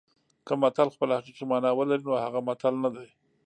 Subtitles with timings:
[0.45, 3.07] که متل خپله حقیقي مانا ولري نو هغه متل نه دی